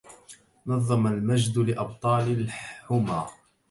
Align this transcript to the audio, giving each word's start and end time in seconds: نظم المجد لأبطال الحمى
نظم 0.65 1.07
المجد 1.07 1.57
لأبطال 1.57 2.31
الحمى 2.31 3.27